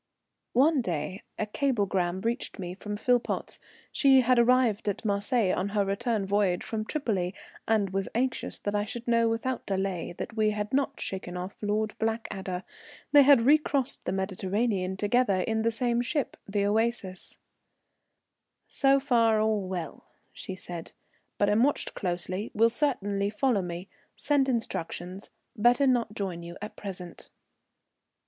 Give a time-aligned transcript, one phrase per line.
[0.53, 3.59] One day a cablegram reached me from Philpotts.
[3.91, 7.35] She had arrived at Marseilles on her return voyage from Tripoli,
[7.67, 11.55] and was anxious that I should know without delay that we had not shaken off
[11.61, 12.63] Lord Blackadder.
[13.11, 17.37] They had recrossed the Mediterranean together in the same ship, the Oasis.
[18.67, 20.93] "So far all well," she said,
[21.37, 26.75] "but am watched closely, will certainly follow me send instructions better not join you at
[26.75, 27.29] present."